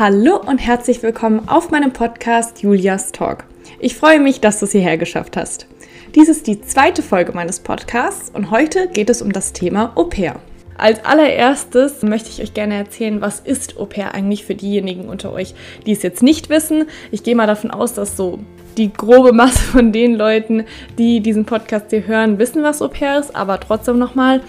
[0.00, 3.44] Hallo und herzlich willkommen auf meinem Podcast Julias Talk.
[3.80, 5.66] Ich freue mich, dass du es hierher geschafft hast.
[6.14, 10.04] Dies ist die zweite Folge meines Podcasts und heute geht es um das Thema Au
[10.04, 10.36] pair.
[10.78, 15.34] Als allererstes möchte ich euch gerne erzählen, was ist Au pair eigentlich für diejenigen unter
[15.34, 15.52] euch,
[15.84, 16.86] die es jetzt nicht wissen.
[17.10, 18.38] Ich gehe mal davon aus, dass so
[18.78, 20.64] die grobe Masse von den Leuten,
[20.96, 24.40] die diesen Podcast hier hören, wissen, was Au pair ist, aber trotzdem nochmal.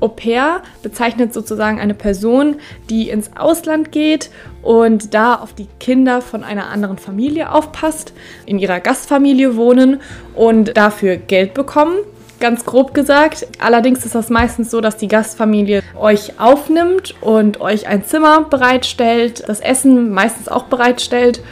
[0.00, 2.56] Au pair bezeichnet sozusagen eine Person,
[2.88, 4.30] die ins Ausland geht
[4.62, 8.12] und da auf die Kinder von einer anderen Familie aufpasst,
[8.46, 10.00] in ihrer Gastfamilie wohnen
[10.34, 11.98] und dafür Geld bekommen.
[12.40, 13.46] Ganz grob gesagt.
[13.58, 19.44] Allerdings ist das meistens so, dass die Gastfamilie euch aufnimmt und euch ein Zimmer bereitstellt,
[19.46, 21.42] das Essen meistens auch bereitstellt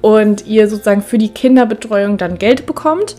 [0.00, 3.16] und ihr sozusagen für die Kinderbetreuung dann Geld bekommt.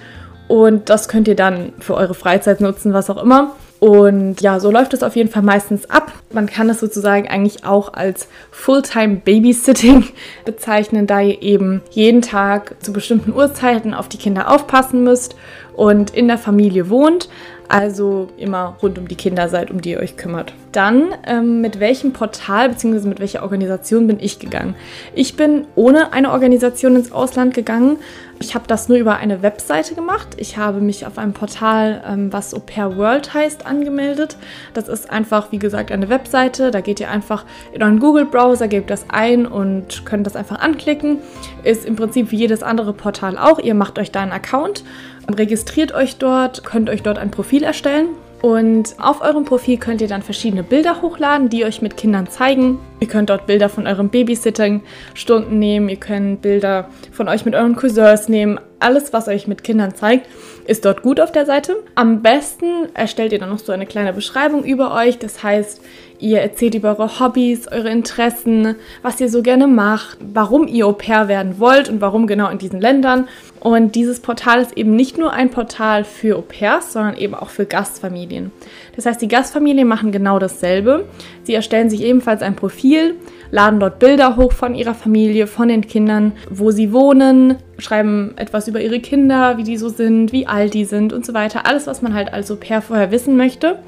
[0.48, 3.56] Und das könnt ihr dann für eure Freizeit nutzen, was auch immer.
[3.80, 6.12] Und ja, so läuft es auf jeden Fall meistens ab.
[6.34, 10.06] Man kann es sozusagen eigentlich auch als Fulltime Babysitting
[10.46, 15.36] bezeichnen, da ihr eben jeden Tag zu bestimmten Uhrzeiten auf die Kinder aufpassen müsst
[15.76, 17.30] und in der Familie wohnt,
[17.70, 20.54] also immer rund um die Kinder seid, um die ihr euch kümmert.
[20.72, 23.08] Dann, ähm, mit welchem Portal bzw.
[23.08, 24.76] mit welcher Organisation bin ich gegangen?
[25.14, 27.98] Ich bin ohne eine Organisation ins Ausland gegangen.
[28.42, 30.30] Ich habe das nur über eine Webseite gemacht.
[30.38, 34.38] Ich habe mich auf einem Portal, ähm, was Au Pair World heißt, angemeldet.
[34.74, 36.72] Das ist einfach, wie gesagt, eine Webseite.
[36.72, 41.20] Da geht ihr einfach in euren Google-Browser, gebt das ein und könnt das einfach anklicken.
[41.64, 43.60] Ist im Prinzip wie jedes andere Portal auch.
[43.60, 44.84] Ihr macht euch da einen Account
[45.28, 48.10] Registriert euch dort, könnt euch dort ein Profil erstellen.
[48.42, 52.80] Und auf eurem Profil könnt ihr dann verschiedene Bilder hochladen, die euch mit Kindern zeigen.
[53.02, 57.76] Ihr könnt dort Bilder von eurem Babysitting-Stunden nehmen, ihr könnt Bilder von euch mit euren
[57.76, 58.60] Cousins nehmen.
[58.80, 60.26] Alles, was euch mit Kindern zeigt,
[60.66, 61.84] ist dort gut auf der Seite.
[61.96, 65.20] Am besten erstellt ihr dann noch so eine kleine Beschreibung über euch.
[65.20, 65.82] Das heißt,
[66.22, 70.92] Ihr erzählt über eure Hobbys, eure Interessen, was ihr so gerne macht, warum ihr Au
[70.92, 73.30] pair werden wollt und warum genau in diesen Ländern.
[73.62, 77.50] Und dieses Portal ist eben nicht nur ein Portal für Au pairs, sondern eben auch
[77.50, 78.52] für Gastfamilien.
[78.98, 81.06] Das heißt, die Gastfamilien machen genau dasselbe.
[81.44, 83.16] Sie erstellen sich ebenfalls ein Profil,
[83.50, 88.68] laden dort Bilder hoch von ihrer Familie, von den Kindern, wo sie wohnen, schreiben etwas
[88.68, 91.66] über ihre Kinder, wie die so sind, wie alt die sind und so weiter.
[91.66, 93.80] Alles, was man halt als Au pair vorher wissen möchte.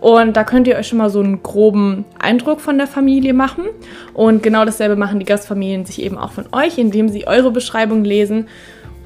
[0.00, 3.64] Und da könnt ihr euch schon mal so einen groben Eindruck von der Familie machen.
[4.14, 8.04] Und genau dasselbe machen die Gastfamilien sich eben auch von euch, indem sie eure Beschreibung
[8.04, 8.46] lesen.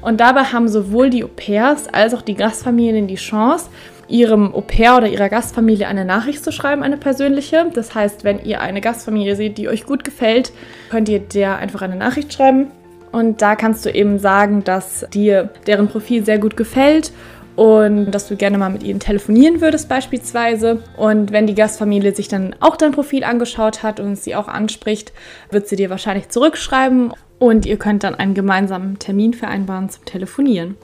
[0.01, 3.69] Und dabei haben sowohl die Au pairs als auch die Gastfamilien die Chance,
[4.07, 7.65] ihrem Au pair oder ihrer Gastfamilie eine Nachricht zu schreiben, eine persönliche.
[7.73, 10.51] Das heißt, wenn ihr eine Gastfamilie seht, die euch gut gefällt,
[10.91, 12.67] könnt ihr der einfach eine Nachricht schreiben.
[13.11, 17.11] Und da kannst du eben sagen, dass dir deren Profil sehr gut gefällt
[17.55, 20.83] und dass du gerne mal mit ihnen telefonieren würdest beispielsweise.
[20.97, 25.13] Und wenn die Gastfamilie sich dann auch dein Profil angeschaut hat und sie auch anspricht,
[25.51, 30.77] wird sie dir wahrscheinlich zurückschreiben und ihr könnt dann einen gemeinsamen Termin vereinbaren zum Telefonieren.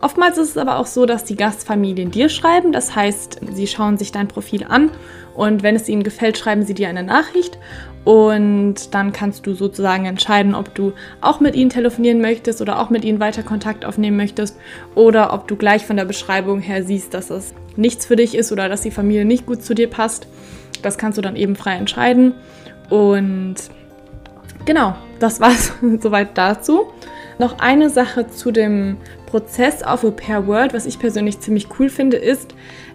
[0.00, 3.96] Oftmals ist es aber auch so, dass die Gastfamilien dir schreiben, das heißt, sie schauen
[3.96, 4.90] sich dein Profil an
[5.34, 7.58] und wenn es ihnen gefällt, schreiben sie dir eine Nachricht
[8.04, 12.88] und dann kannst du sozusagen entscheiden, ob du auch mit ihnen telefonieren möchtest oder auch
[12.90, 14.56] mit ihnen weiter Kontakt aufnehmen möchtest
[14.94, 18.52] oder ob du gleich von der Beschreibung her siehst, dass es nichts für dich ist
[18.52, 20.28] oder dass die Familie nicht gut zu dir passt.
[20.82, 22.34] Das kannst du dann eben frei entscheiden.
[22.90, 23.56] Und
[24.66, 26.86] genau, das war es soweit dazu.
[27.38, 31.88] Noch eine Sache zu dem Prozess auf Au Pair World, was ich persönlich ziemlich cool
[31.88, 32.54] finde, ist,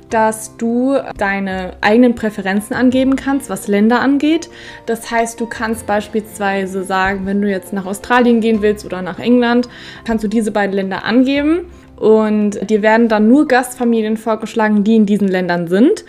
[0.09, 4.49] dass du deine eigenen Präferenzen angeben kannst, was Länder angeht.
[4.85, 9.19] Das heißt, du kannst beispielsweise sagen, wenn du jetzt nach Australien gehen willst oder nach
[9.19, 9.69] England,
[10.03, 15.05] kannst du diese beiden Länder angeben und dir werden dann nur Gastfamilien vorgeschlagen, die in
[15.05, 16.03] diesen Ländern sind.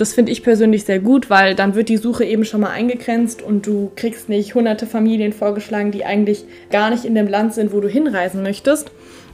[0.00, 3.42] Das finde ich persönlich sehr gut, weil dann wird die Suche eben schon mal eingegrenzt
[3.42, 7.70] und du kriegst nicht hunderte Familien vorgeschlagen, die eigentlich gar nicht in dem Land sind,
[7.74, 8.90] wo du hinreisen möchtest.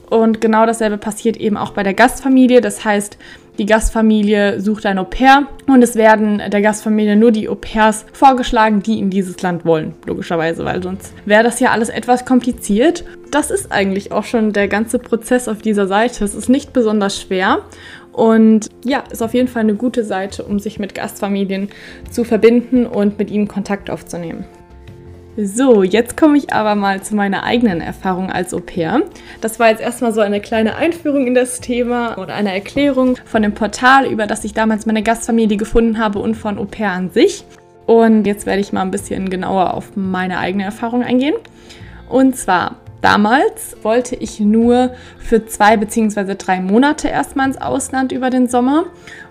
[0.09, 2.59] Und genau dasselbe passiert eben auch bei der Gastfamilie.
[2.59, 3.17] Das heißt,
[3.59, 8.05] die Gastfamilie sucht ein Au pair und es werden der Gastfamilie nur die Au pairs
[8.11, 13.05] vorgeschlagen, die in dieses Land wollen, logischerweise, weil sonst wäre das ja alles etwas kompliziert.
[13.31, 16.25] Das ist eigentlich auch schon der ganze Prozess auf dieser Seite.
[16.25, 17.63] Es ist nicht besonders schwer
[18.17, 21.69] und ja, ist auf jeden Fall eine gute Seite, um sich mit Gastfamilien
[22.09, 24.43] zu verbinden und mit ihnen Kontakt aufzunehmen.
[25.37, 29.03] So, jetzt komme ich aber mal zu meiner eigenen Erfahrung als Au pair.
[29.39, 33.43] Das war jetzt erstmal so eine kleine Einführung in das Thema oder eine Erklärung von
[33.43, 37.11] dem Portal, über das ich damals meine Gastfamilie gefunden habe und von Au pair an
[37.11, 37.43] sich.
[37.85, 41.35] Und jetzt werde ich mal ein bisschen genauer auf meine eigene Erfahrung eingehen.
[42.09, 42.77] Und zwar
[43.07, 48.87] Damals wollte ich nur für zwei beziehungsweise drei Monate erstmal ins Ausland über den Sommer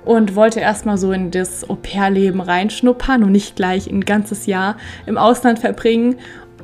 [0.07, 5.19] und wollte erstmal so in das Au-pair-Leben reinschnuppern und nicht gleich ein ganzes Jahr im
[5.19, 6.17] Ausland verbringen.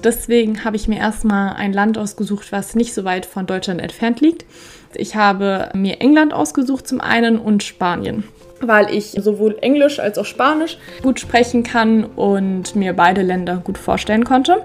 [0.03, 4.23] Deswegen habe ich mir erstmal ein Land ausgesucht, was nicht so weit von Deutschland entfernt
[4.23, 4.47] liegt.
[4.95, 8.25] Ich habe mir England ausgesucht zum einen und Spanien
[8.65, 13.77] weil ich sowohl Englisch als auch Spanisch gut sprechen kann und mir beide Länder gut
[13.77, 14.65] vorstellen konnte.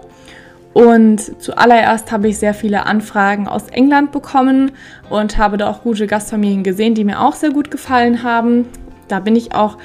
[0.77, 4.73] Und zuallererst habe ich sehr viele Anfragen aus England bekommen
[5.09, 8.67] und habe da auch gute Gastfamilien gesehen, die mir auch sehr gut gefallen haben.
[9.07, 9.79] Da bin ich auch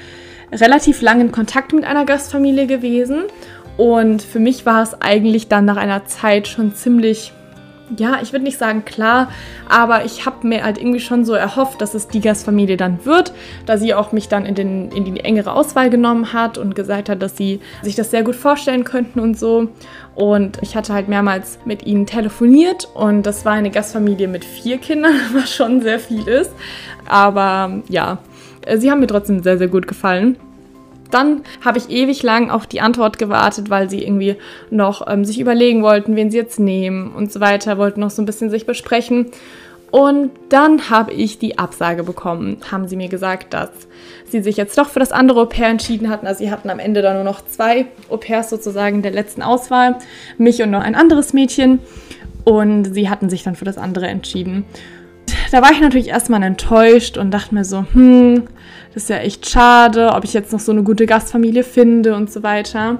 [0.51, 3.23] relativ lange in Kontakt mit einer Gastfamilie gewesen.
[3.75, 7.33] Und für mich war es eigentlich dann nach einer Zeit schon ziemlich
[7.97, 9.29] ja, ich würde nicht sagen klar,
[9.69, 13.33] aber ich habe mir halt irgendwie schon so erhofft, dass es die Gastfamilie dann wird,
[13.65, 17.09] da sie auch mich dann in, den, in die engere Auswahl genommen hat und gesagt
[17.09, 19.69] hat, dass sie sich das sehr gut vorstellen könnten und so.
[20.15, 24.77] Und ich hatte halt mehrmals mit ihnen telefoniert und das war eine Gastfamilie mit vier
[24.77, 26.51] Kindern, was schon sehr viel ist.
[27.05, 28.19] Aber ja,
[28.75, 30.37] sie haben mir trotzdem sehr, sehr gut gefallen
[31.13, 34.35] dann habe ich ewig lang auf die Antwort gewartet, weil sie irgendwie
[34.69, 38.21] noch ähm, sich überlegen wollten, wen sie jetzt nehmen und so weiter, wollten noch so
[38.21, 39.27] ein bisschen sich besprechen.
[39.93, 42.57] Und dann habe ich die Absage bekommen.
[42.71, 43.69] Haben sie mir gesagt, dass
[44.27, 46.25] sie sich jetzt doch für das andere Au pair entschieden hatten.
[46.25, 49.99] Also sie hatten am Ende dann nur noch zwei Au pairs sozusagen der letzten Auswahl.
[50.39, 51.77] Mich und noch ein anderes Mädchen.
[52.43, 54.65] Und sie hatten sich dann für das andere entschieden.
[55.53, 58.45] Da war ich natürlich erstmal enttäuscht und dachte mir so, hm,
[58.91, 62.31] das ist ja echt schade, ob ich jetzt noch so eine gute Gastfamilie finde und
[62.31, 62.97] so weiter.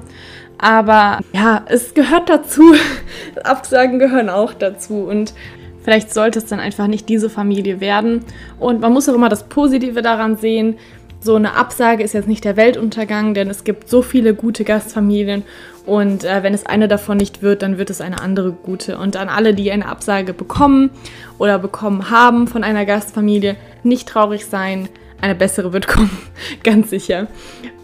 [0.59, 2.75] Aber ja, es gehört dazu.
[3.43, 4.99] Absagen gehören auch dazu.
[4.99, 5.33] Und
[5.81, 8.23] vielleicht sollte es dann einfach nicht diese Familie werden.
[8.59, 10.77] Und man muss auch immer das Positive daran sehen.
[11.21, 15.41] So eine Absage ist jetzt nicht der Weltuntergang, denn es gibt so viele gute Gastfamilien
[15.85, 18.97] und äh, wenn es eine davon nicht wird, dann wird es eine andere gute.
[18.97, 20.91] Und an alle, die eine Absage bekommen
[21.37, 24.87] oder bekommen haben von einer Gastfamilie, nicht traurig sein
[25.23, 26.11] eine bessere wird kommen,
[26.63, 27.27] ganz sicher.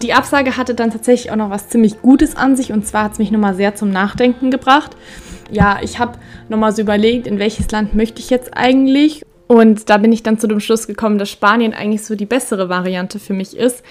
[0.02, 3.14] Die Absage hatte dann tatsächlich auch noch was ziemlich Gutes an sich und zwar hat
[3.14, 4.98] es mich nochmal sehr zum Nachdenken gebracht.
[5.50, 6.20] Ja, ich habe
[6.50, 10.38] nochmal so überlegt, in welches Land möchte ich jetzt eigentlich und da bin ich dann
[10.38, 13.84] zu dem Schluss gekommen, dass Spanien eigentlich so die bessere Variante für mich ist,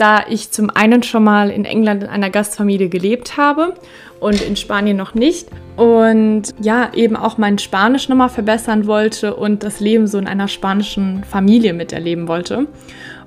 [0.00, 3.74] da ich zum einen schon mal in England in einer Gastfamilie gelebt habe
[4.18, 5.48] und in Spanien noch nicht.
[5.76, 10.48] Und ja, eben auch mein Spanisch nochmal verbessern wollte und das Leben so in einer
[10.48, 12.66] spanischen Familie miterleben wollte.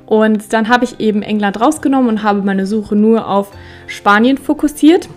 [0.05, 3.51] Und dann habe ich eben England rausgenommen und habe meine Suche nur auf
[3.87, 5.07] Spanien fokussiert.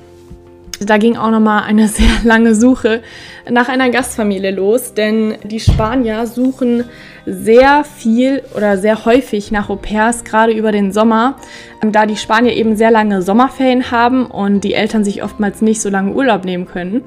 [0.81, 3.02] Da ging auch nochmal eine sehr lange Suche
[3.51, 6.85] nach einer Gastfamilie los, denn die Spanier suchen
[7.27, 11.37] sehr viel oder sehr häufig nach Au pairs, gerade über den Sommer,
[11.83, 15.81] ähm, da die Spanier eben sehr lange Sommerferien haben und die Eltern sich oftmals nicht
[15.81, 17.03] so lange Urlaub nehmen können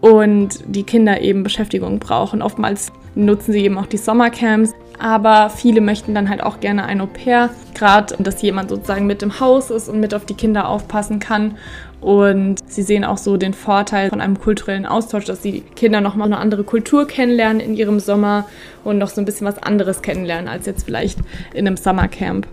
[0.00, 2.42] und die Kinder eben Beschäftigung brauchen.
[2.42, 7.00] Oftmals nutzen sie eben auch die Sommercamps, aber viele möchten dann halt auch gerne ein
[7.00, 10.68] Au pair, gerade dass jemand sozusagen mit im Haus ist und mit auf die Kinder
[10.68, 11.56] aufpassen kann
[12.00, 16.28] und sie sehen auch so den Vorteil von einem kulturellen Austausch, dass die Kinder nochmal
[16.28, 18.46] eine andere Kultur kennenlernen in ihrem Sommer
[18.84, 21.18] und noch so ein bisschen was anderes kennenlernen als jetzt vielleicht
[21.52, 22.46] in einem Summercamp.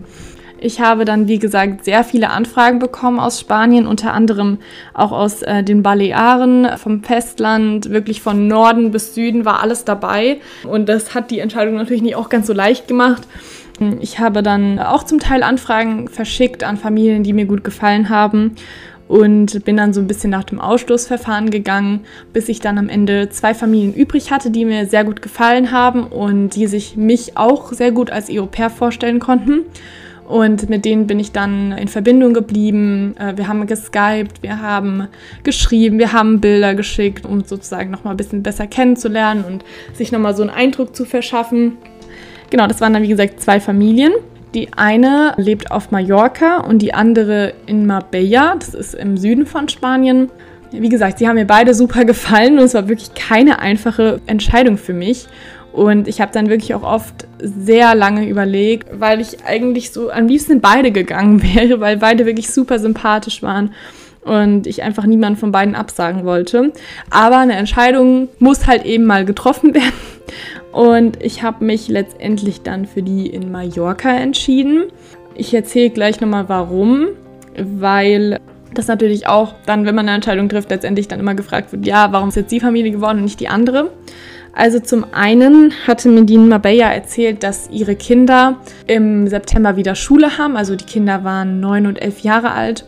[0.60, 4.58] Ich habe dann, wie gesagt, sehr viele Anfragen bekommen aus Spanien, unter anderem
[4.92, 10.38] auch aus äh, den Balearen, vom Festland, wirklich von Norden bis Süden war alles dabei.
[10.64, 13.22] Und das hat die Entscheidung natürlich nicht auch ganz so leicht gemacht.
[14.00, 18.56] Ich habe dann auch zum Teil Anfragen verschickt an Familien, die mir gut gefallen haben
[19.08, 22.00] und bin dann so ein bisschen nach dem Ausstoßverfahren gegangen,
[22.32, 26.04] bis ich dann am Ende zwei Familien übrig hatte, die mir sehr gut gefallen haben
[26.04, 29.62] und die sich mich auch sehr gut als EU-Pair vorstellen konnten.
[30.28, 33.14] Und mit denen bin ich dann in Verbindung geblieben.
[33.18, 35.08] Äh, wir haben geskypt, wir haben
[35.42, 40.36] geschrieben, wir haben Bilder geschickt, um sozusagen nochmal ein bisschen besser kennenzulernen und sich nochmal
[40.36, 41.78] so einen Eindruck zu verschaffen.
[42.50, 44.12] Genau, das waren dann wie gesagt zwei Familien.
[44.54, 49.68] Die eine lebt auf Mallorca und die andere in Marbella, das ist im Süden von
[49.68, 50.30] Spanien.
[50.70, 54.78] Wie gesagt, sie haben mir beide super gefallen und es war wirklich keine einfache Entscheidung
[54.78, 55.26] für mich.
[55.72, 60.26] Und ich habe dann wirklich auch oft sehr lange überlegt, weil ich eigentlich so am
[60.26, 63.72] liebsten beide gegangen wäre, weil beide wirklich super sympathisch waren
[64.22, 66.72] und ich einfach niemanden von beiden absagen wollte.
[67.10, 69.92] Aber eine Entscheidung muss halt eben mal getroffen werden.
[70.78, 74.84] Und ich habe mich letztendlich dann für die in Mallorca entschieden.
[75.34, 77.08] Ich erzähle gleich nochmal warum,
[77.56, 78.38] weil
[78.74, 82.12] das natürlich auch dann, wenn man eine Entscheidung trifft, letztendlich dann immer gefragt wird, ja,
[82.12, 83.90] warum ist jetzt die Familie geworden und nicht die andere?
[84.52, 90.56] Also zum einen hatte Medine Mabella erzählt, dass ihre Kinder im September wieder Schule haben.
[90.56, 92.84] Also die Kinder waren neun und elf Jahre alt.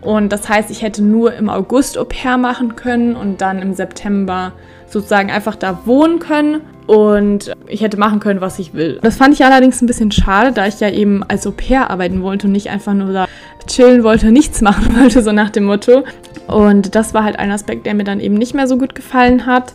[0.00, 3.74] Und das heißt, ich hätte nur im August Au pair machen können und dann im
[3.74, 4.54] September
[4.88, 8.98] sozusagen einfach da wohnen können und ich hätte machen können, was ich will.
[9.02, 12.22] Das fand ich allerdings ein bisschen schade, da ich ja eben als Au pair arbeiten
[12.22, 13.28] wollte und nicht einfach nur da
[13.66, 16.04] chillen wollte, nichts machen wollte, so nach dem Motto.
[16.46, 19.44] Und das war halt ein Aspekt, der mir dann eben nicht mehr so gut gefallen
[19.44, 19.74] hat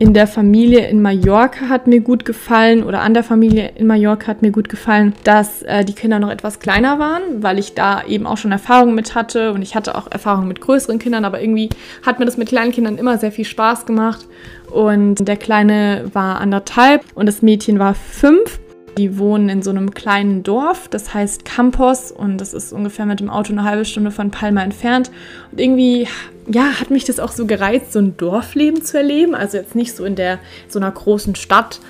[0.00, 4.28] in der Familie in Mallorca hat mir gut gefallen oder an der Familie in Mallorca
[4.28, 8.02] hat mir gut gefallen, dass äh, die Kinder noch etwas kleiner waren, weil ich da
[8.04, 11.42] eben auch schon Erfahrungen mit hatte und ich hatte auch Erfahrungen mit größeren Kindern, aber
[11.42, 11.68] irgendwie
[12.04, 14.26] hat mir das mit kleinen Kindern immer sehr viel Spaß gemacht
[14.70, 18.58] und der Kleine war anderthalb und das Mädchen war fünf.
[18.98, 23.20] Die wohnen in so einem kleinen Dorf, das heißt Campos und das ist ungefähr mit
[23.20, 25.10] dem Auto eine halbe Stunde von Palma entfernt.
[25.52, 26.08] Und irgendwie,
[26.48, 29.34] ja, hat mich das auch so gereizt, so ein Dorfleben zu erleben.
[29.34, 31.80] Also jetzt nicht so in der so einer großen Stadt,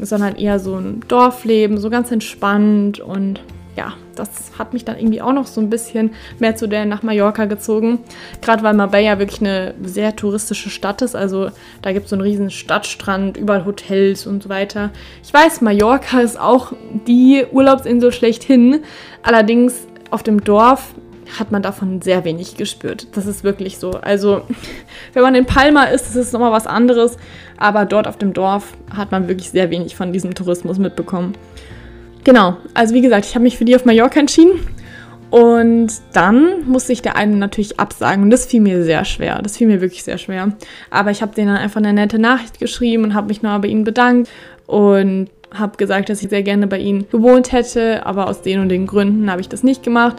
[0.00, 3.40] sondern eher so ein Dorfleben, so ganz entspannt und
[3.78, 7.04] ja, das hat mich dann irgendwie auch noch so ein bisschen mehr zu der nach
[7.04, 8.00] Mallorca gezogen.
[8.42, 11.14] Gerade weil Marbella wirklich eine sehr touristische Stadt ist.
[11.14, 14.90] Also da gibt es so einen riesen Stadtstrand, überall Hotels und so weiter.
[15.22, 16.72] Ich weiß, Mallorca ist auch
[17.06, 18.80] die Urlaubsinsel schlechthin.
[19.22, 20.92] Allerdings auf dem Dorf
[21.38, 23.06] hat man davon sehr wenig gespürt.
[23.12, 23.92] Das ist wirklich so.
[23.92, 24.42] Also,
[25.12, 27.16] wenn man in Palma ist, ist es nochmal was anderes.
[27.58, 31.34] Aber dort auf dem Dorf hat man wirklich sehr wenig von diesem Tourismus mitbekommen.
[32.28, 34.60] Genau, also wie gesagt, ich habe mich für die auf Mallorca entschieden.
[35.30, 38.22] Und dann musste ich der einen natürlich absagen.
[38.22, 39.40] Und das fiel mir sehr schwer.
[39.42, 40.52] Das fiel mir wirklich sehr schwer.
[40.90, 43.68] Aber ich habe denen dann einfach eine nette Nachricht geschrieben und habe mich noch bei
[43.68, 44.28] ihnen bedankt.
[44.66, 48.04] Und habe gesagt, dass ich sehr gerne bei ihnen gewohnt hätte.
[48.04, 50.16] Aber aus den und den Gründen habe ich das nicht gemacht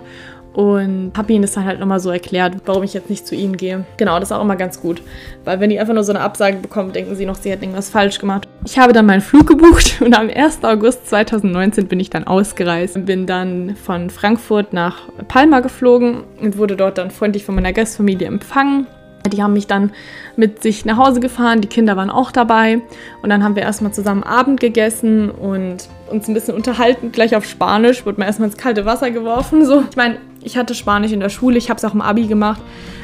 [0.54, 3.56] und habe ihnen das dann halt nochmal so erklärt, warum ich jetzt nicht zu ihnen
[3.56, 3.86] gehe.
[3.98, 5.04] Genau, das ist auch immer ganz gut,
[5.46, 7.92] weil wenn die einfach nur so eine Absage bekommen, denken sie noch, sie hätten irgendwas
[7.92, 8.49] falsch gemacht.
[8.66, 10.64] Ich habe dann meinen Flug gebucht und am 1.
[10.64, 13.06] August 2019 bin ich dann ausgereist.
[13.06, 18.28] Bin dann von Frankfurt nach Palma geflogen und wurde dort dann freundlich von meiner Gastfamilie
[18.28, 18.88] empfangen.
[19.28, 19.92] Die haben mich dann
[20.38, 22.82] mit sich nach Hause gefahren, die Kinder waren auch dabei
[23.22, 27.46] und dann haben wir erstmal zusammen Abend gegessen und uns ein bisschen unterhalten, gleich auf
[27.46, 29.66] Spanisch, wurde mir erstmal ins kalte Wasser geworfen.
[29.66, 29.84] So.
[29.90, 32.62] Ich meine, ich hatte Spanisch in der Schule, ich habe es auch im Abi gemacht,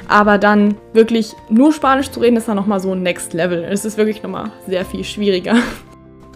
[0.08, 3.64] aber dann wirklich nur Spanisch zu reden, ist dann nochmal so ein Next Level.
[3.64, 5.56] Es ist wirklich nochmal sehr viel schwieriger.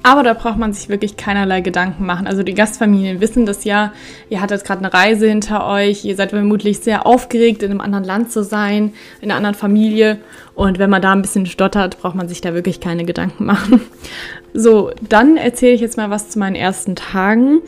[0.02, 2.26] Aber da braucht man sich wirklich keinerlei Gedanken machen.
[2.26, 3.92] Also die Gastfamilien wissen das ja.
[4.30, 6.06] Ihr hattet gerade eine Reise hinter euch.
[6.06, 10.20] Ihr seid vermutlich sehr aufgeregt, in einem anderen Land zu sein, in einer anderen Familie.
[10.56, 13.82] Und wenn man da ein bisschen stottert, braucht man sich da wirklich keine Gedanken machen.
[14.54, 17.62] So, dann erzähle ich jetzt mal was zu meinen ersten Tagen.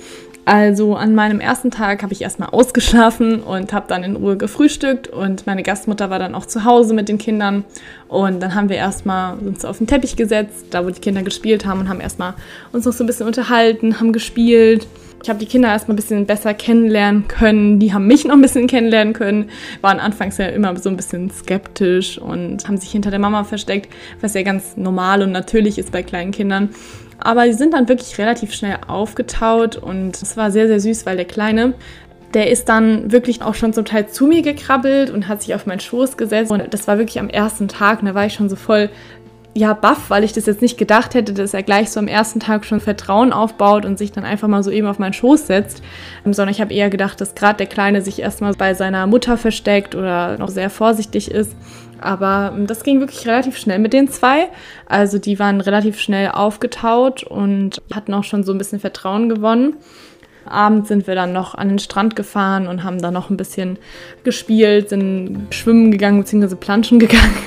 [0.51, 5.07] Also an meinem ersten Tag habe ich erstmal ausgeschlafen und habe dann in Ruhe gefrühstückt
[5.07, 7.63] und meine Gastmutter war dann auch zu Hause mit den Kindern
[8.09, 11.65] und dann haben wir erstmal uns auf den Teppich gesetzt, da wo die Kinder gespielt
[11.65, 12.33] haben und haben erstmal
[12.73, 14.87] uns noch so ein bisschen unterhalten, haben gespielt.
[15.23, 17.79] Ich habe die Kinder erstmal ein bisschen besser kennenlernen können.
[17.79, 19.51] Die haben mich noch ein bisschen kennenlernen können.
[19.79, 23.93] Waren anfangs ja immer so ein bisschen skeptisch und haben sich hinter der Mama versteckt,
[24.19, 26.71] was ja ganz normal und natürlich ist bei kleinen Kindern.
[27.21, 31.17] Aber die sind dann wirklich relativ schnell aufgetaut und es war sehr, sehr süß, weil
[31.17, 31.73] der Kleine,
[32.33, 35.65] der ist dann wirklich auch schon zum Teil zu mir gekrabbelt und hat sich auf
[35.65, 36.51] meinen Schoß gesetzt.
[36.51, 37.99] Und das war wirklich am ersten Tag.
[37.99, 38.89] Und da war ich schon so voll,
[39.53, 42.39] ja, baff, weil ich das jetzt nicht gedacht hätte, dass er gleich so am ersten
[42.39, 45.83] Tag schon Vertrauen aufbaut und sich dann einfach mal so eben auf meinen Schoß setzt.
[46.23, 49.93] Sondern ich habe eher gedacht, dass gerade der Kleine sich erstmal bei seiner Mutter versteckt
[49.93, 51.53] oder noch sehr vorsichtig ist.
[52.01, 54.49] Aber ähm, das ging wirklich relativ schnell mit den zwei.
[54.87, 59.77] Also die waren relativ schnell aufgetaut und hatten auch schon so ein bisschen Vertrauen gewonnen.
[60.45, 63.77] Abends sind wir dann noch an den Strand gefahren und haben da noch ein bisschen
[64.23, 66.55] gespielt, sind schwimmen gegangen bzw.
[66.55, 67.37] planschen gegangen.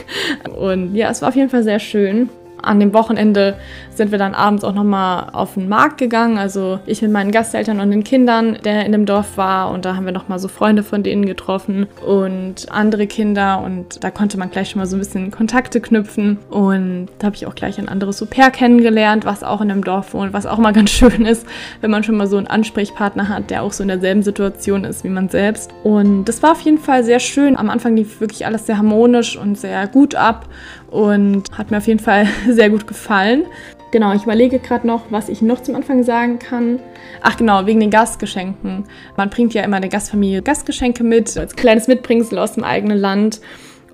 [0.57, 2.31] Und ja, es war auf jeden Fall sehr schön
[2.67, 3.57] an dem Wochenende
[3.91, 6.39] sind wir dann abends auch nochmal auf den Markt gegangen.
[6.39, 9.71] Also ich mit meinen Gasteltern und den Kindern, der in dem Dorf war.
[9.71, 13.63] Und da haben wir nochmal so Freunde von denen getroffen und andere Kinder.
[13.65, 16.39] Und da konnte man gleich schon mal so ein bisschen Kontakte knüpfen.
[16.51, 20.15] Und da habe ich auch gleich ein anderes Super kennengelernt, was auch in dem Dorf
[20.15, 21.47] wohnt, was auch mal ganz schön ist,
[21.81, 25.05] wenn man schon mal so einen Ansprechpartner hat, der auch so in derselben Situation ist
[25.05, 25.71] wie man selbst.
[25.83, 27.57] Und das war auf jeden Fall sehr schön.
[27.57, 30.49] Am Anfang lief wirklich alles sehr harmonisch und sehr gut ab
[30.95, 33.47] und hat mir auf jeden Fall sehr gut gefallen.
[33.91, 36.81] Genau, ich überlege gerade noch, was ich noch zum Anfang sagen kann.
[37.21, 38.85] Ach genau, wegen den Gastgeschenken.
[39.17, 43.41] Man bringt ja immer der Gastfamilie Gastgeschenke mit, als kleines Mitbringsel aus dem eigenen Land.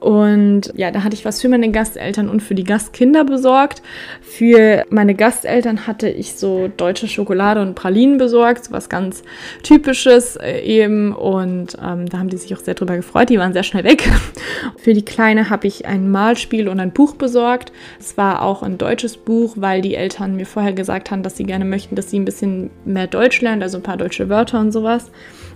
[0.00, 3.82] Und ja, da hatte ich was für meine Gasteltern und für die Gastkinder besorgt.
[4.22, 9.22] Für meine Gasteltern hatte ich so deutsche Schokolade und Pralinen besorgt, so was ganz
[9.62, 11.14] Typisches äh, eben.
[11.14, 13.28] Und ähm, da haben die sich auch sehr drüber gefreut.
[13.28, 14.08] Die waren sehr schnell weg.
[14.78, 17.70] für die Kleine habe ich ein Malspiel und ein Buch besorgt.
[17.98, 21.44] Es war auch ein deutsches Buch, weil die Eltern mir vorher gesagt haben, dass sie
[21.44, 24.72] gerne möchten, dass sie ein bisschen mehr Deutsch lernt, also ein paar deutsche Wörter und
[24.72, 25.10] sowas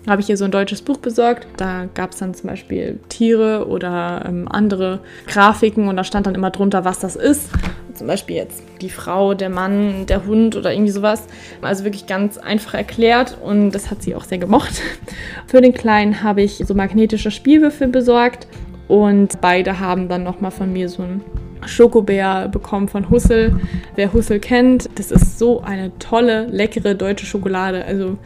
[0.09, 1.47] habe ich ihr so ein deutsches Buch besorgt.
[1.57, 6.35] Da gab es dann zum Beispiel Tiere oder ähm, andere Grafiken und da stand dann
[6.35, 7.51] immer drunter, was das ist.
[7.95, 11.25] Zum Beispiel jetzt die Frau, der Mann, der Hund oder irgendwie sowas.
[11.63, 14.83] Also wirklich ganz einfach erklärt und das hat sie auch sehr gemocht.
[15.47, 18.49] Für den Kleinen habe ich so magnetische Spielwürfel besorgt
[18.89, 21.21] Und beide haben dann nochmal von mir so ein
[21.67, 23.59] Schokobär bekommen von Hussel.
[23.95, 27.85] Wer Hussel kennt, das ist so eine tolle, leckere deutsche Schokolade.
[27.85, 28.19] Also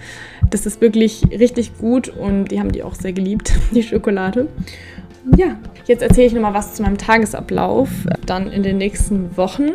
[0.51, 4.49] das ist wirklich richtig gut und die haben die auch sehr geliebt, die Schokolade.
[5.37, 5.57] Ja,
[5.87, 7.89] jetzt erzähle ich nochmal was zu meinem Tagesablauf
[8.25, 9.71] dann in den nächsten Wochen.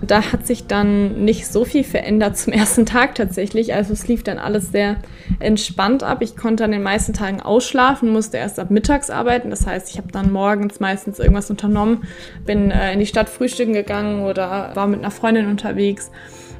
[0.00, 3.74] Da hat sich dann nicht so viel verändert zum ersten Tag tatsächlich.
[3.74, 4.96] Also es lief dann alles sehr
[5.40, 6.18] entspannt ab.
[6.20, 9.50] Ich konnte an den meisten Tagen ausschlafen, musste erst ab mittags arbeiten.
[9.50, 12.04] Das heißt, ich habe dann morgens meistens irgendwas unternommen,
[12.46, 16.10] bin äh, in die Stadt frühstücken gegangen oder war mit einer Freundin unterwegs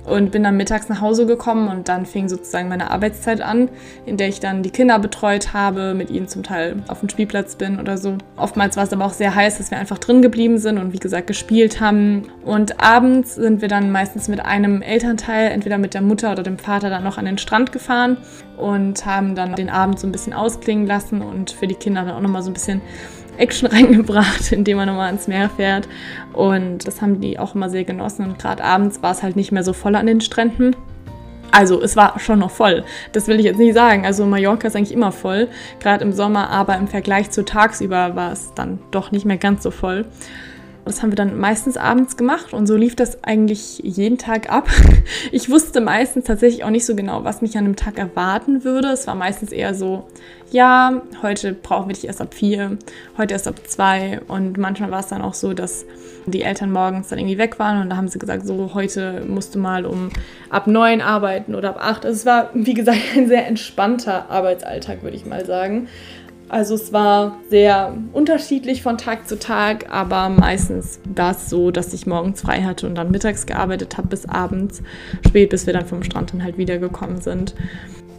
[0.04, 3.68] und bin dann mittags nach Hause gekommen und dann fing sozusagen meine Arbeitszeit an,
[4.04, 7.56] in der ich dann die Kinder betreut habe, mit ihnen zum Teil auf dem Spielplatz
[7.56, 8.18] bin oder so.
[8.37, 10.99] Oftmals war es aber auch sehr heiß, dass wir einfach drin geblieben sind und wie
[10.99, 12.28] gesagt gespielt haben.
[12.44, 16.59] Und abends sind wir dann meistens mit einem Elternteil, entweder mit der Mutter oder dem
[16.59, 18.16] Vater, dann noch an den Strand gefahren
[18.56, 22.14] und haben dann den Abend so ein bisschen ausklingen lassen und für die Kinder dann
[22.14, 22.80] auch nochmal so ein bisschen
[23.38, 25.88] Action reingebracht, indem man nochmal ins Meer fährt.
[26.32, 28.26] Und das haben die auch immer sehr genossen.
[28.26, 30.76] Und gerade abends war es halt nicht mehr so voll an den Stränden.
[31.52, 32.82] Also es war schon noch voll.
[33.12, 34.06] Das will ich jetzt nicht sagen.
[34.06, 35.48] Also Mallorca ist eigentlich immer voll,
[35.80, 39.62] gerade im Sommer, aber im Vergleich zu tagsüber war es dann doch nicht mehr ganz
[39.62, 40.06] so voll.
[40.84, 44.68] Das haben wir dann meistens abends gemacht und so lief das eigentlich jeden Tag ab.
[45.30, 48.88] Ich wusste meistens tatsächlich auch nicht so genau, was mich an einem Tag erwarten würde.
[48.88, 50.04] Es war meistens eher so,
[50.50, 52.76] ja, heute brauchen wir dich erst ab vier,
[53.16, 55.86] heute erst ab zwei und manchmal war es dann auch so, dass
[56.26, 59.54] die Eltern morgens dann irgendwie weg waren und da haben sie gesagt, so heute musst
[59.54, 60.10] du mal um
[60.50, 62.04] ab neun arbeiten oder ab acht.
[62.04, 65.88] Also es war, wie gesagt, ein sehr entspannter Arbeitsalltag, würde ich mal sagen.
[66.52, 71.94] Also es war sehr unterschiedlich von Tag zu Tag, aber meistens war es so, dass
[71.94, 74.82] ich morgens frei hatte und dann mittags gearbeitet habe bis abends
[75.26, 77.54] spät, bis wir dann vom Strand dann halt wiedergekommen sind.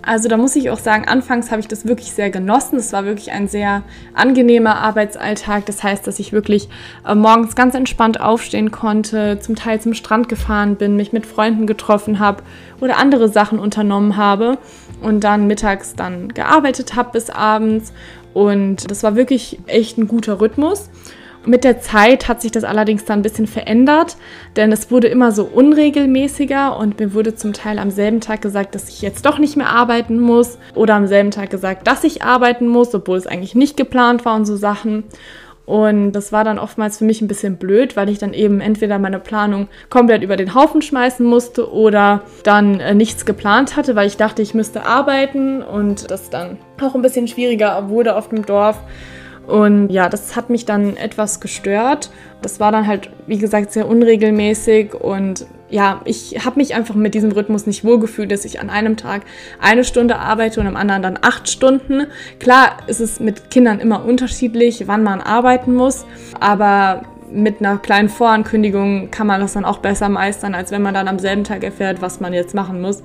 [0.06, 2.78] Also da muss ich auch sagen, anfangs habe ich das wirklich sehr genossen.
[2.78, 5.66] Es war wirklich ein sehr angenehmer Arbeitsalltag.
[5.68, 6.68] Das heißt, dass ich wirklich
[7.08, 11.68] äh, morgens ganz entspannt aufstehen konnte, zum Teil zum Strand gefahren bin, mich mit Freunden
[11.68, 12.44] getroffen habe
[12.82, 14.58] oder andere Sachen unternommen habe
[15.02, 17.94] und dann mittags dann gearbeitet habe bis abends.
[18.34, 20.90] Und das war wirklich echt ein guter Rhythmus.
[21.46, 24.16] Mit der Zeit hat sich das allerdings dann ein bisschen verändert,
[24.56, 28.76] denn es wurde immer so unregelmäßiger und mir wurde zum Teil am selben Tag gesagt,
[28.76, 32.24] dass ich jetzt doch nicht mehr arbeiten muss oder am selben Tag gesagt, dass ich
[32.24, 35.04] arbeiten muss, obwohl es eigentlich nicht geplant war und so Sachen.
[35.66, 39.00] Und das war dann oftmals für mich ein bisschen blöd, weil ich dann eben entweder
[39.00, 44.08] meine Planung komplett über den Haufen schmeißen musste oder dann äh, nichts geplant hatte, weil
[44.08, 48.46] ich dachte, ich müsste arbeiten und das dann auch ein bisschen schwieriger wurde auf dem
[48.46, 48.78] Dorf.
[49.48, 52.12] Und ja, das hat mich dann etwas gestört.
[52.42, 57.16] Das war dann halt, wie gesagt, sehr unregelmäßig und ja, ich habe mich einfach mit
[57.16, 59.24] diesem Rhythmus nicht wohlgefühlt, dass ich an einem Tag
[59.60, 62.06] eine Stunde arbeite und am anderen dann acht Stunden.
[62.40, 66.06] Klar ist es mit Kindern immer unterschiedlich, wann man arbeiten muss,
[66.40, 70.94] aber mit einer kleinen Vorankündigung kann man das dann auch besser meistern, als wenn man
[70.94, 73.02] dann am selben Tag erfährt, was man jetzt machen muss.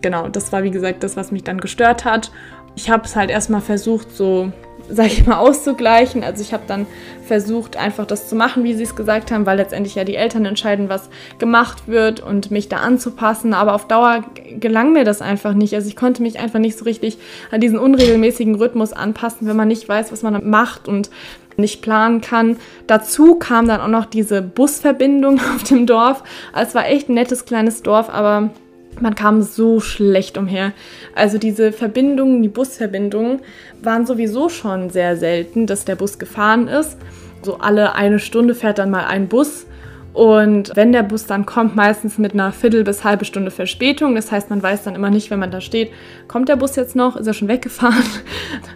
[0.00, 2.30] Genau, das war wie gesagt das, was mich dann gestört hat.
[2.76, 4.52] Ich habe es halt erstmal versucht, so
[4.90, 6.24] sage ich mal, auszugleichen.
[6.24, 6.86] Also ich habe dann
[7.26, 10.44] versucht, einfach das zu machen, wie sie es gesagt haben, weil letztendlich ja die Eltern
[10.44, 13.54] entscheiden, was gemacht wird und mich da anzupassen.
[13.54, 14.24] Aber auf Dauer
[14.58, 15.74] gelang mir das einfach nicht.
[15.74, 17.18] Also ich konnte mich einfach nicht so richtig
[17.50, 21.10] an diesen unregelmäßigen Rhythmus anpassen, wenn man nicht weiß, was man macht und
[21.56, 22.56] nicht planen kann.
[22.86, 26.22] Dazu kam dann auch noch diese Busverbindung auf dem Dorf.
[26.54, 28.50] Es war echt ein nettes kleines Dorf, aber
[29.00, 30.72] man kam so schlecht umher.
[31.14, 33.40] Also diese Verbindungen, die Busverbindungen
[33.82, 36.96] waren sowieso schon sehr selten, dass der Bus gefahren ist.
[37.42, 39.66] So alle eine Stunde fährt dann mal ein Bus.
[40.12, 44.14] Und wenn der Bus dann kommt, meistens mit einer Viertel bis halbe Stunde Verspätung.
[44.14, 45.90] Das heißt, man weiß dann immer nicht, wenn man da steht,
[46.26, 48.02] kommt der Bus jetzt noch, ist er schon weggefahren.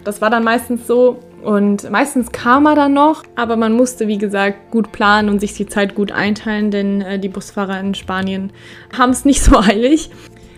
[0.03, 1.19] Das war dann meistens so.
[1.43, 5.53] Und meistens kam er dann noch, aber man musste, wie gesagt, gut planen und sich
[5.53, 8.51] die Zeit gut einteilen, denn äh, die Busfahrer in Spanien
[8.97, 10.11] haben es nicht so eilig.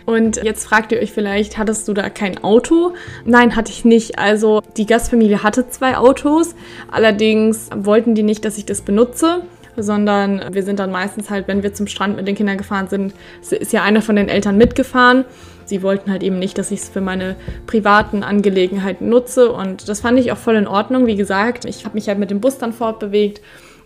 [0.06, 2.94] Und jetzt fragt ihr euch vielleicht, hattest du da kein Auto?
[3.24, 4.20] Nein, hatte ich nicht.
[4.20, 6.56] Also die Gastfamilie hatte zwei Autos,
[6.92, 9.44] allerdings wollten die nicht, dass ich das benutze
[9.76, 13.14] sondern wir sind dann meistens halt, wenn wir zum Strand mit den Kindern gefahren sind,
[13.50, 15.26] ist ja einer von den Eltern mitgefahren.
[15.66, 17.36] Sie wollten halt eben nicht, dass ich es für meine
[17.68, 21.06] privaten Angelegenheiten nutze und das fand ich auch voll in Ordnung.
[21.08, 23.42] Wie gesagt, ich habe mich halt mit dem Bus dann fortbewegt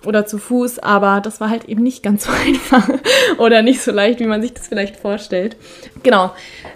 [0.05, 2.89] oder zu Fuß, aber das war halt eben nicht ganz so einfach
[3.37, 5.57] oder nicht so leicht, wie man sich das vielleicht vorstellt.
[6.03, 6.31] Genau,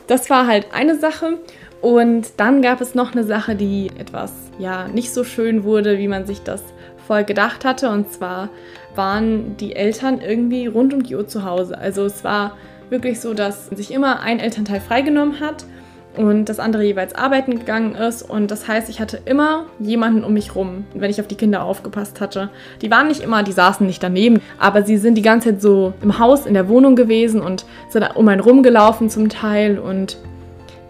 [0.07, 1.37] das war halt eine Sache.
[1.81, 6.07] Und dann gab es noch eine Sache, die etwas ja nicht so schön wurde, wie
[6.07, 6.61] man sich das
[7.07, 7.89] voll gedacht hatte.
[7.89, 8.49] Und zwar
[8.95, 11.77] waren die Eltern irgendwie rund um die Uhr zu Hause.
[11.77, 12.55] Also es war
[12.91, 15.65] wirklich so, dass sich immer ein Elternteil freigenommen hat
[16.17, 18.21] und das andere jeweils arbeiten gegangen ist.
[18.21, 21.63] Und das heißt, ich hatte immer jemanden um mich rum, wenn ich auf die Kinder
[21.63, 22.49] aufgepasst hatte.
[22.81, 25.93] Die waren nicht immer, die saßen nicht daneben, aber sie sind die ganze Zeit so
[26.01, 29.79] im Haus, in der Wohnung gewesen und sind um einen rumgelaufen zum Teil.
[29.79, 30.17] Und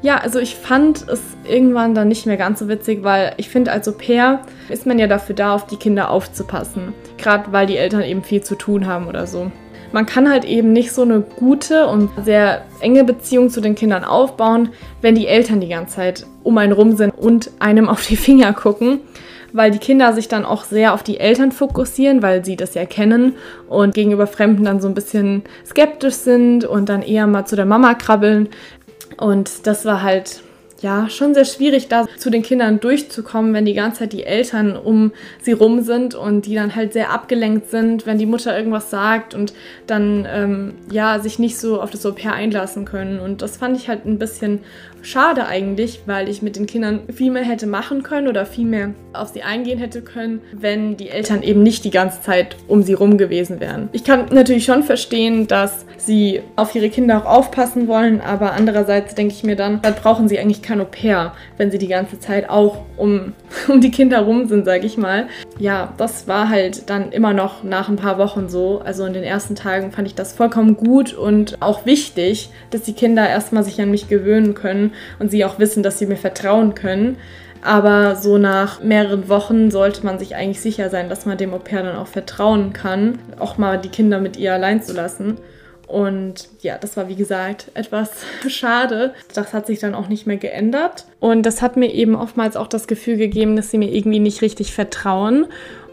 [0.02, 3.72] ja, also ich fand es irgendwann dann nicht mehr ganz so witzig, weil ich finde,
[3.72, 6.94] als Au pair ist man ja dafür da, auf die Kinder aufzupassen.
[7.20, 9.52] Gerade weil die Eltern eben viel zu tun haben oder so
[9.91, 14.04] man kann halt eben nicht so eine gute und sehr enge Beziehung zu den Kindern
[14.04, 14.69] aufbauen,
[15.01, 18.54] wenn die Eltern die ganze Zeit um einen rum sind und einem auf die Finger
[18.54, 18.99] gucken,
[19.54, 22.86] weil die Kinder sich dann auch sehr auf die Eltern fokussieren, weil sie das ja
[22.86, 23.36] kennen
[23.67, 27.65] und gegenüber Fremden dann so ein bisschen skeptisch sind und dann eher mal zu der
[27.65, 28.49] Mama krabbeln.
[29.17, 30.41] Und das war halt
[30.82, 34.76] ja, schon sehr schwierig, da zu den Kindern durchzukommen, wenn die ganze Zeit die Eltern
[34.76, 38.89] um sie rum sind und die dann halt sehr abgelenkt sind, wenn die Mutter irgendwas
[38.89, 39.54] sagt und
[39.88, 43.20] dann, ähm, ja, sich nicht so auf das Au-pair einlassen können.
[43.20, 44.60] Und das fand ich halt ein bisschen
[45.02, 48.94] schade eigentlich, weil ich mit den Kindern viel mehr hätte machen können oder viel mehr
[49.13, 52.94] auf sie eingehen hätte können, wenn die Eltern eben nicht die ganze Zeit um sie
[52.94, 53.89] rum gewesen wären.
[53.91, 59.15] Ich kann natürlich schon verstehen, dass sie auf ihre Kinder auch aufpassen wollen, aber andererseits
[59.15, 62.50] denke ich mir dann, dann brauchen sie eigentlich kein Au-pair, wenn sie die ganze Zeit
[62.50, 63.34] auch um,
[63.68, 65.28] um die Kinder rum sind, sage ich mal.
[65.60, 68.82] Ja, das war halt dann immer noch nach ein paar Wochen so.
[68.84, 72.94] Also in den ersten Tagen fand ich das vollkommen gut und auch wichtig, dass die
[72.94, 76.74] Kinder erstmal sich an mich gewöhnen können und sie auch wissen, dass sie mir vertrauen
[76.74, 77.18] können.
[77.64, 81.84] Aber so nach mehreren Wochen sollte man sich eigentlich sicher sein, dass man dem Au-pair
[81.84, 85.38] dann auch vertrauen kann, auch mal die Kinder mit ihr allein zu lassen.
[85.91, 88.10] Und ja, das war wie gesagt etwas
[88.47, 89.13] schade.
[89.34, 91.06] Das hat sich dann auch nicht mehr geändert.
[91.19, 94.41] Und das hat mir eben oftmals auch das Gefühl gegeben, dass sie mir irgendwie nicht
[94.41, 95.47] richtig vertrauen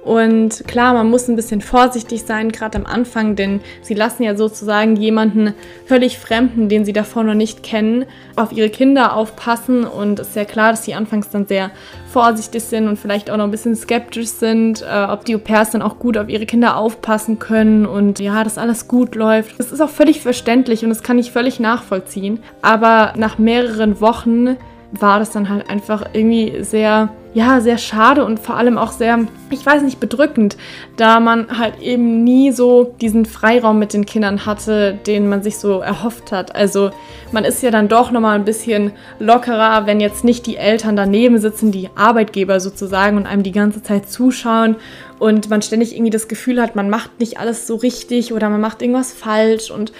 [0.08, 4.34] und klar, man muss ein bisschen vorsichtig sein, gerade am Anfang, denn sie lassen ja
[4.34, 5.52] sozusagen jemanden
[5.84, 9.84] völlig Fremden, den sie davor noch nicht kennen, auf ihre Kinder aufpassen.
[9.84, 11.72] Und es ist ja klar, dass sie anfangs dann sehr
[12.10, 15.82] vorsichtig sind und vielleicht auch noch ein bisschen skeptisch sind, äh, ob die Au-pairs dann
[15.82, 19.60] auch gut auf ihre Kinder aufpassen können und ja, dass alles gut läuft.
[19.60, 22.42] Das ist auch völlig verständlich und das kann ich völlig nachvollziehen.
[22.62, 24.56] Aber nach mehreren Wochen
[24.92, 29.26] war das dann halt einfach irgendwie sehr ja, sehr schade und vor allem auch sehr,
[29.50, 30.56] ich weiß nicht, bedrückend,
[30.96, 35.58] da man halt eben nie so diesen Freiraum mit den Kindern hatte, den man sich
[35.58, 36.56] so erhofft hat.
[36.56, 36.90] Also
[37.30, 41.38] man ist ja dann doch nochmal ein bisschen lockerer, wenn jetzt nicht die Eltern daneben
[41.38, 44.76] sitzen, die Arbeitgeber sozusagen und einem die ganze Zeit zuschauen
[45.18, 48.60] und man ständig irgendwie das Gefühl hat, man macht nicht alles so richtig oder man
[48.60, 49.92] macht irgendwas falsch und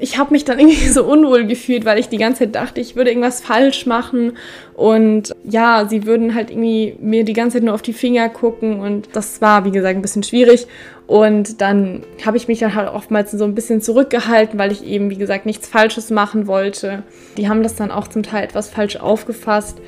[0.00, 2.96] ich habe mich dann irgendwie so unwohl gefühlt, weil ich die ganze Zeit dachte, ich
[2.96, 4.36] würde irgendwas falsch machen.
[4.74, 8.80] Und ja, sie würden halt irgendwie mir die ganze Zeit nur auf die Finger gucken.
[8.80, 10.66] Und das war, wie gesagt, ein bisschen schwierig.
[11.06, 15.10] Und dann habe ich mich dann halt oftmals so ein bisschen zurückgehalten, weil ich eben,
[15.10, 17.02] wie gesagt, nichts Falsches machen wollte.
[17.36, 19.78] Die haben das dann auch zum Teil etwas falsch aufgefasst.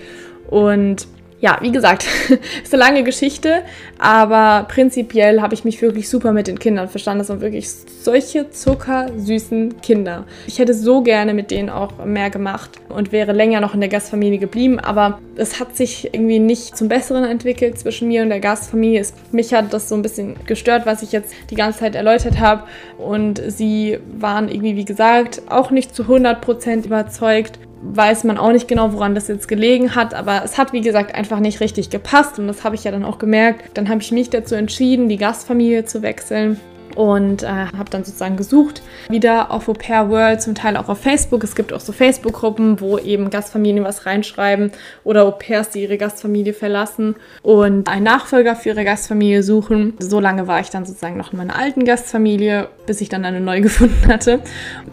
[0.50, 1.06] Und
[1.42, 2.06] ja, wie gesagt,
[2.62, 3.64] ist eine lange Geschichte,
[3.98, 7.18] aber prinzipiell habe ich mich wirklich super mit den Kindern verstanden.
[7.18, 10.24] Das sind wirklich solche zuckersüßen Kinder.
[10.46, 13.88] Ich hätte so gerne mit denen auch mehr gemacht und wäre länger noch in der
[13.88, 18.38] Gastfamilie geblieben, aber es hat sich irgendwie nicht zum Besseren entwickelt zwischen mir und der
[18.38, 19.04] Gastfamilie.
[19.32, 22.62] mich hat das so ein bisschen gestört, was ich jetzt die ganze Zeit erläutert habe
[22.98, 28.68] und sie waren irgendwie, wie gesagt, auch nicht zu 100% überzeugt weiß man auch nicht
[28.68, 32.38] genau, woran das jetzt gelegen hat, aber es hat, wie gesagt, einfach nicht richtig gepasst
[32.38, 33.76] und das habe ich ja dann auch gemerkt.
[33.76, 36.60] Dann habe ich mich dazu entschieden, die Gastfamilie zu wechseln
[36.96, 40.98] und äh, habe dann sozusagen gesucht, wieder auf Au Pair World, zum Teil auch auf
[40.98, 41.44] Facebook.
[41.44, 44.72] Es gibt auch so Facebook-Gruppen, wo eben Gastfamilien was reinschreiben
[45.04, 49.94] oder Au Pairs, die ihre Gastfamilie verlassen und einen Nachfolger für ihre Gastfamilie suchen.
[49.98, 53.40] So lange war ich dann sozusagen noch in meiner alten Gastfamilie, bis ich dann eine
[53.40, 54.40] neue gefunden hatte.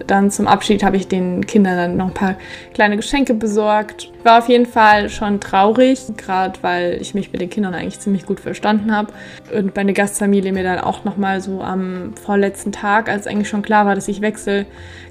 [0.08, 2.36] Dann zum Abschied habe ich den Kindern dann noch ein paar
[2.74, 4.12] kleine Geschenke besorgt.
[4.24, 8.26] War auf jeden Fall schon traurig, gerade weil ich mich mit den Kindern eigentlich ziemlich
[8.26, 9.14] gut verstanden habe
[9.56, 13.86] und meine Gastfamilie mir dann auch nochmal so am vorletzten Tag, als eigentlich schon klar
[13.86, 14.66] war, dass ich wechsle,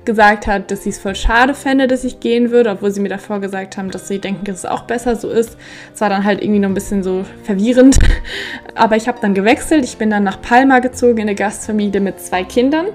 [0.08, 3.10] gesagt hat, dass sie es voll schade fände, dass ich gehen würde, obwohl sie mir
[3.10, 5.58] davor gesagt haben, dass sie denken, dass es auch besser so ist.
[5.94, 7.98] Es war dann halt irgendwie noch ein bisschen so verwirrend.
[8.74, 9.84] Aber ich habe dann gewechselt.
[9.84, 12.86] Ich bin dann nach Palma gezogen in eine Gastfamilie mit zwei Kindern,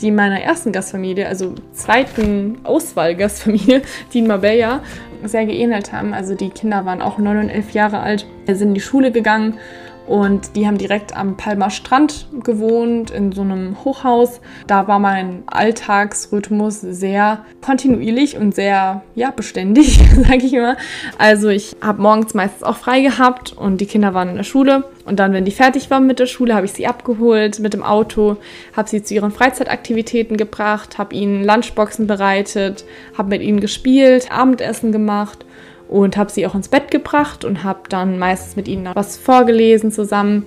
[0.00, 3.82] die meiner ersten Gastfamilie, also zweiten Auswahlgastfamilie,
[4.14, 4.80] die in Marbella,
[5.24, 6.14] sehr geähnelt haben.
[6.14, 9.58] Also die Kinder waren auch neun und elf Jahre alt, sind in die Schule gegangen
[10.06, 14.40] Und die haben direkt am Palmer Strand gewohnt, in so einem Hochhaus.
[14.66, 20.76] Da war mein Alltagsrhythmus sehr kontinuierlich und sehr, ja, beständig, sage ich immer.
[21.18, 24.84] Also ich habe morgens meistens auch frei gehabt und die Kinder waren in der Schule.
[25.04, 27.82] Und dann, wenn die fertig waren mit der Schule, habe ich sie abgeholt mit dem
[27.82, 28.36] Auto,
[28.76, 32.84] habe sie zu ihren Freizeitaktivitäten gebracht, habe ihnen Lunchboxen bereitet,
[33.16, 35.44] habe mit ihnen gespielt, Abendessen gemacht
[35.92, 39.92] und habe sie auch ins Bett gebracht und habe dann meistens mit ihnen was vorgelesen
[39.92, 40.46] zusammen.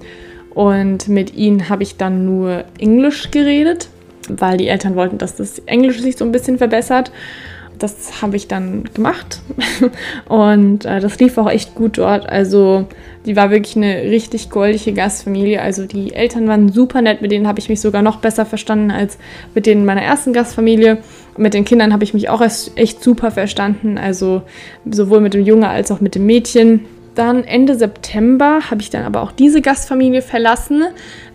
[0.55, 3.89] Und mit ihnen habe ich dann nur Englisch geredet,
[4.27, 7.11] weil die Eltern wollten, dass das Englisch sich so ein bisschen verbessert.
[7.79, 9.41] Das habe ich dann gemacht
[10.29, 12.27] und äh, das lief auch echt gut dort.
[12.29, 12.87] Also
[13.25, 15.61] die war wirklich eine richtig goldige Gastfamilie.
[15.61, 18.91] Also die Eltern waren super nett, mit denen habe ich mich sogar noch besser verstanden
[18.91, 19.17] als
[19.53, 20.99] mit denen meiner ersten Gastfamilie.
[21.37, 23.97] Mit den Kindern habe ich mich auch echt super verstanden.
[23.97, 24.43] Also
[24.89, 26.85] sowohl mit dem Junge als auch mit dem Mädchen.
[27.15, 30.83] Dann Ende September habe ich dann aber auch diese Gastfamilie verlassen,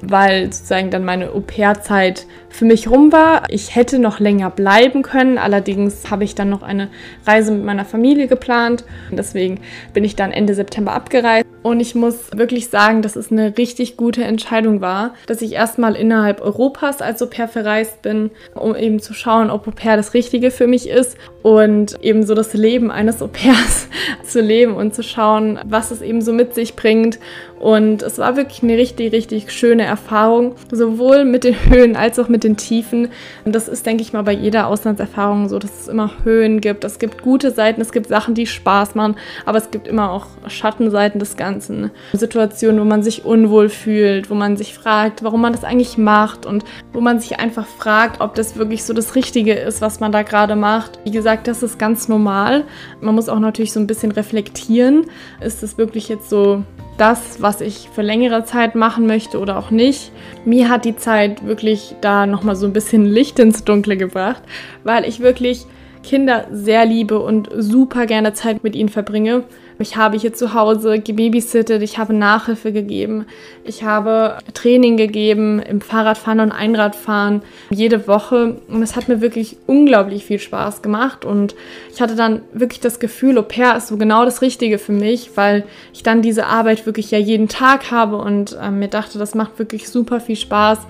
[0.02, 3.44] weil sozusagen dann meine Au-pair-Zeit für mich rum war.
[3.48, 6.88] Ich hätte noch länger bleiben können, allerdings habe ich dann noch eine
[7.26, 8.84] Reise mit meiner Familie geplant.
[9.10, 9.60] Deswegen
[9.94, 11.46] bin ich dann Ende September abgereist.
[11.62, 15.94] Und ich muss wirklich sagen, dass es eine richtig gute Entscheidung war, dass ich erstmal
[15.94, 20.66] innerhalb Europas als Au-pair verreist bin, um eben zu schauen, ob Au-pair das Richtige für
[20.66, 23.88] mich ist und eben so das Leben eines Au-pairs
[24.24, 27.18] zu leben und zu schauen, was es eben so mit sich bringt
[27.60, 32.28] und es war wirklich eine richtig, richtig schöne Erfahrung, sowohl mit den Höhen als auch
[32.28, 33.08] mit den Tiefen.
[33.44, 36.84] Und das ist, denke ich mal, bei jeder Auslandserfahrung so, dass es immer Höhen gibt.
[36.84, 40.26] Es gibt gute Seiten, es gibt Sachen, die Spaß machen, aber es gibt immer auch
[40.46, 41.90] Schattenseiten des Ganzen.
[42.12, 46.46] Situationen, wo man sich unwohl fühlt, wo man sich fragt, warum man das eigentlich macht
[46.46, 50.12] und wo man sich einfach fragt, ob das wirklich so das Richtige ist, was man
[50.12, 50.98] da gerade macht.
[51.04, 52.64] Wie gesagt, das ist ganz normal.
[53.00, 55.06] Man muss auch natürlich so ein bisschen reflektieren.
[55.40, 56.62] Ist es wirklich jetzt so
[57.00, 60.12] das, was ich für längere Zeit machen möchte oder auch nicht.
[60.44, 64.42] Mir hat die Zeit wirklich da nochmal so ein bisschen Licht ins Dunkle gebracht,
[64.84, 65.64] weil ich wirklich
[66.02, 69.44] Kinder sehr liebe und super gerne Zeit mit ihnen verbringe.
[69.80, 73.24] Ich habe hier zu Hause gebabysittet, ich habe Nachhilfe gegeben,
[73.64, 77.40] ich habe Training gegeben im Fahrradfahren und Einradfahren
[77.70, 81.54] jede Woche und es hat mir wirklich unglaublich viel Spaß gemacht und
[81.94, 85.30] ich hatte dann wirklich das Gefühl, Au pair ist so genau das Richtige für mich,
[85.36, 85.64] weil
[85.94, 89.58] ich dann diese Arbeit wirklich ja jeden Tag habe und äh, mir dachte, das macht
[89.58, 90.80] wirklich super viel Spaß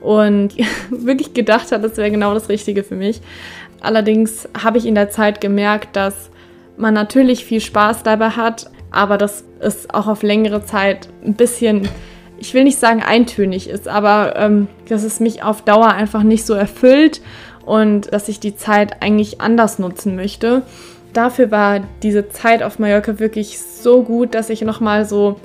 [0.00, 0.54] und
[0.90, 3.20] wirklich gedacht hat, das wäre genau das Richtige für mich.
[3.80, 6.30] Allerdings habe ich in der Zeit gemerkt, dass
[6.78, 11.88] man natürlich viel Spaß dabei hat, aber dass es auch auf längere Zeit ein bisschen,
[12.38, 16.46] ich will nicht sagen eintönig ist, aber ähm, dass es mich auf Dauer einfach nicht
[16.46, 17.20] so erfüllt
[17.66, 20.62] und dass ich die Zeit eigentlich anders nutzen möchte.
[21.12, 25.36] Dafür war diese Zeit auf Mallorca wirklich so gut, dass ich nochmal so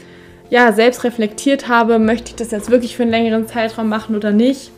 [0.50, 4.32] ja, selbst reflektiert habe, möchte ich das jetzt wirklich für einen längeren Zeitraum machen oder
[4.32, 4.72] nicht.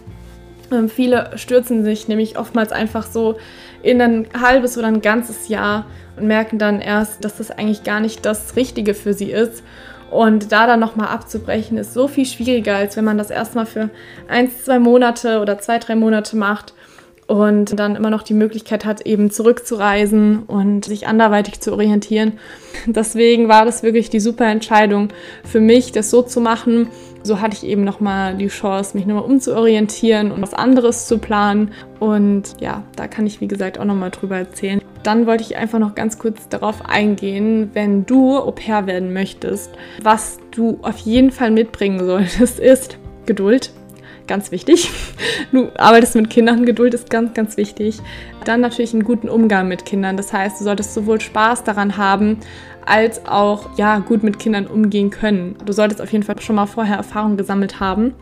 [0.72, 3.38] Ähm, viele stürzen sich nämlich oftmals einfach so
[3.84, 5.86] in ein halbes oder ein ganzes Jahr
[6.18, 9.64] und merken dann erst, dass das eigentlich gar nicht das Richtige für sie ist.
[10.12, 13.90] Und da dann nochmal abzubrechen, ist so viel schwieriger, als wenn man das erstmal für
[14.28, 16.74] ein, zwei Monate oder zwei, drei Monate macht
[17.28, 22.34] und dann immer noch die Möglichkeit hat, eben zurückzureisen und sich anderweitig zu orientieren.
[22.86, 25.10] Deswegen war das wirklich die super Entscheidung
[25.44, 26.90] für mich, das so zu machen.
[27.24, 31.72] So hatte ich eben nochmal die Chance, mich nochmal umzuorientieren und was anderes zu planen.
[32.00, 34.85] Und ja, da kann ich, wie gesagt, auch nochmal drüber erzählen.
[35.06, 39.72] Dann wollte ich einfach noch ganz kurz darauf eingehen, wenn du Au pair werden möchtest,
[40.02, 43.72] was du auf jeden Fall mitbringen solltest, ist Geduld
[44.28, 44.90] ganz wichtig.
[45.52, 48.00] Du arbeitest mit Kindern, Geduld ist ganz, ganz wichtig.
[48.44, 50.18] Dann natürlich einen guten Umgang mit Kindern.
[50.18, 52.40] Das heißt, du solltest sowohl Spaß daran haben,
[52.86, 55.56] als auch ja, gut mit Kindern umgehen können.
[55.66, 58.16] Du solltest auf jeden Fall schon mal vorher Erfahrung gesammelt haben.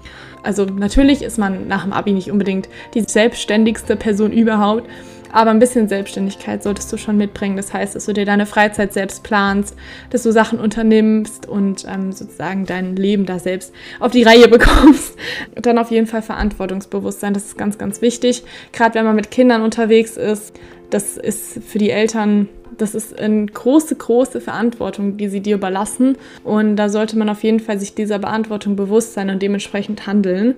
[0.43, 4.88] Also natürlich ist man nach dem Abi nicht unbedingt die selbstständigste Person überhaupt,
[5.34, 7.58] aber ein bisschen Selbstständigkeit solltest du schon mitbringen.
[7.58, 9.76] Das heißt, dass du dir deine Freizeit selbst planst,
[10.12, 15.17] dass du Sachen unternimmst und ähm, sozusagen dein Leben da selbst auf die Reihe bekommst.
[15.56, 17.34] Und dann auf jeden Fall Verantwortungsbewusstsein.
[17.34, 18.43] Das ist ganz, ganz wichtig.
[18.72, 20.54] Gerade wenn man mit Kindern unterwegs ist.
[20.91, 26.17] Das ist für die Eltern das ist eine große, große Verantwortung, die sie dir überlassen.
[26.43, 30.56] Und da sollte man auf jeden Fall sich dieser Verantwortung bewusst sein und dementsprechend handeln.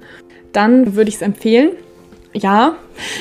[0.54, 1.72] Dann würde ich es empfehlen,
[2.36, 2.76] ja,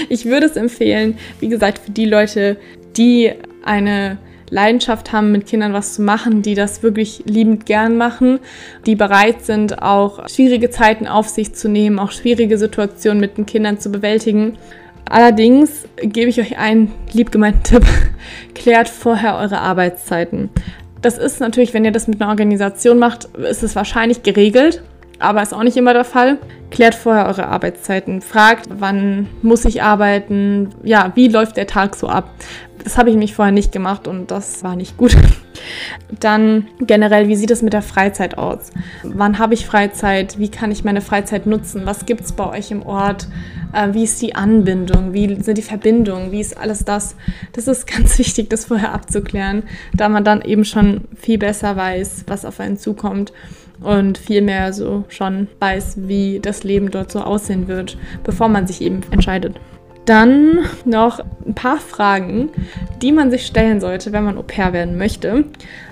[0.09, 2.57] ich würde es empfehlen, wie gesagt, für die Leute,
[2.97, 3.33] die
[3.65, 4.19] eine
[4.51, 8.41] Leidenschaft haben, mit Kindern was zu machen, die das wirklich liebend gern machen,
[8.87, 13.47] die bereit sind, auch schwierige Zeiten auf sich zu nehmen, auch schwierige Situationen mit den
[13.47, 14.59] Kindern zu bewältigen.
[15.09, 17.85] Allerdings gebe ich euch einen liebgemeinten Tipp,
[18.55, 20.51] klärt vorher eure Arbeitszeiten.
[21.03, 24.83] Das ist natürlich, wenn ihr das mit einer Organisation macht, ist es wahrscheinlich geregelt,
[25.19, 26.39] aber ist auch nicht immer der Fall.
[26.71, 32.09] Klärt vorher eure Arbeitszeiten, fragt, wann muss ich arbeiten, ja, wie läuft der Tag so
[32.09, 32.31] ab.
[32.83, 35.17] Das habe ich mich vorher nicht gemacht und das war nicht gut.
[36.21, 38.71] Dann generell, wie sieht es mit der Freizeit aus?
[39.03, 40.39] Wann habe ich Freizeit?
[40.39, 41.83] Wie kann ich meine Freizeit nutzen?
[41.87, 43.29] Was gibt es bei euch im Ort?
[43.73, 45.13] Äh, wie ist die Anbindung?
[45.13, 46.33] Wie sind die Verbindungen?
[46.33, 47.17] Wie ist alles das?
[47.53, 49.63] Das ist ganz wichtig, das vorher abzuklären,
[49.95, 53.33] da man dann eben schon viel besser weiß, was auf einen zukommt
[53.81, 58.67] und viel mehr so schon weiß, wie das Leben dort so aussehen wird, bevor man
[58.67, 59.57] sich eben entscheidet.
[60.05, 62.51] Dann noch ein paar Fragen,
[63.01, 65.45] die man sich stellen sollte, wenn man Au pair werden möchte.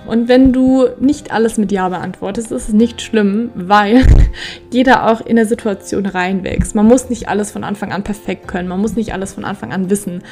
[0.06, 4.04] Und wenn du nicht alles mit Ja beantwortest, ist es nicht schlimm, weil
[4.70, 6.74] jeder auch in der Situation reinwächst.
[6.74, 9.72] Man muss nicht alles von Anfang an perfekt können, man muss nicht alles von Anfang
[9.72, 10.22] an wissen.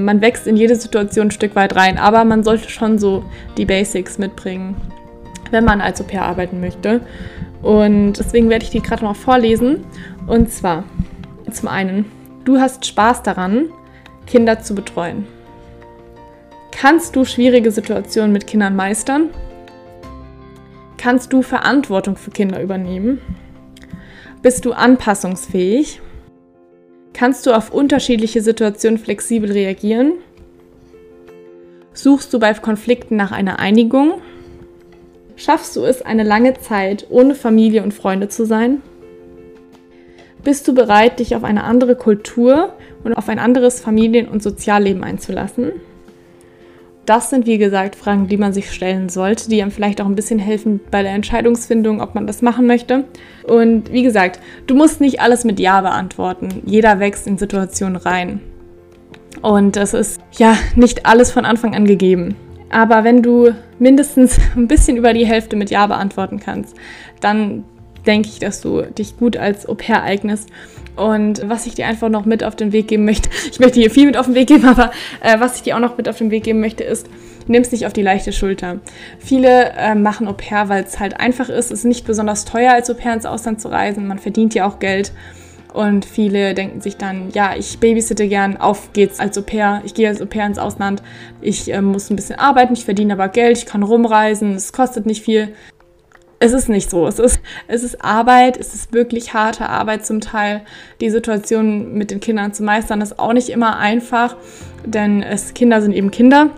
[0.00, 3.24] Man wächst in jede Situation ein Stück weit rein, aber man sollte schon so
[3.58, 4.76] die Basics mitbringen,
[5.50, 7.00] wenn man als Au pair arbeiten möchte.
[7.62, 9.84] Und deswegen werde ich die gerade noch vorlesen.
[10.26, 10.84] Und zwar
[11.50, 12.06] zum einen
[12.44, 13.68] Du hast Spaß daran,
[14.26, 15.26] Kinder zu betreuen.
[16.72, 19.28] Kannst du schwierige Situationen mit Kindern meistern?
[20.96, 23.20] Kannst du Verantwortung für Kinder übernehmen?
[24.40, 26.00] Bist du anpassungsfähig?
[27.12, 30.12] Kannst du auf unterschiedliche Situationen flexibel reagieren?
[31.92, 34.22] Suchst du bei Konflikten nach einer Einigung?
[35.40, 38.82] Schaffst du es, eine lange Zeit ohne Familie und Freunde zu sein?
[40.44, 42.74] Bist du bereit, dich auf eine andere Kultur
[43.04, 45.72] und auf ein anderes Familien- und Sozialleben einzulassen?
[47.06, 50.14] Das sind, wie gesagt, Fragen, die man sich stellen sollte, die einem vielleicht auch ein
[50.14, 53.04] bisschen helfen bei der Entscheidungsfindung, ob man das machen möchte.
[53.44, 56.60] Und wie gesagt, du musst nicht alles mit Ja beantworten.
[56.66, 58.42] Jeder wächst in Situationen rein.
[59.40, 62.36] Und es ist ja nicht alles von Anfang an gegeben.
[62.70, 66.76] Aber wenn du mindestens ein bisschen über die Hälfte mit Ja beantworten kannst,
[67.20, 67.64] dann
[68.06, 70.48] denke ich, dass du dich gut als Au pair eignest.
[70.96, 73.90] Und was ich dir einfach noch mit auf den Weg geben möchte, ich möchte hier
[73.90, 74.90] viel mit auf den Weg geben, aber
[75.22, 77.08] äh, was ich dir auch noch mit auf den Weg geben möchte, ist,
[77.46, 78.78] nimm es nicht auf die leichte Schulter.
[79.18, 81.66] Viele äh, machen Au pair, weil es halt einfach ist.
[81.66, 84.06] Es ist nicht besonders teuer, als Au pair ins Ausland zu reisen.
[84.06, 85.12] Man verdient ja auch Geld.
[85.72, 89.82] Und viele denken sich dann, ja, ich babysitte gern, auf geht's als Au pair.
[89.84, 91.02] Ich gehe als Au pair ins Ausland.
[91.40, 95.06] Ich äh, muss ein bisschen arbeiten, ich verdiene aber Geld, ich kann rumreisen, es kostet
[95.06, 95.52] nicht viel
[96.42, 97.06] es ist nicht so.
[97.06, 100.62] Es ist, es ist Arbeit, es ist wirklich harte Arbeit zum Teil.
[101.00, 104.36] Die Situation mit den Kindern zu meistern ist auch nicht immer einfach,
[104.84, 106.48] denn es, Kinder sind eben Kinder.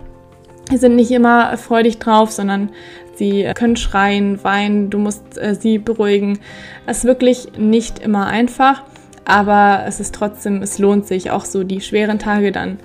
[0.70, 2.70] Sie sind nicht immer freudig drauf, sondern
[3.16, 6.38] sie können schreien, weinen, du musst äh, sie beruhigen.
[6.86, 8.84] Es ist wirklich nicht immer einfach,
[9.24, 12.78] aber es ist trotzdem, es lohnt sich auch so die schweren Tage dann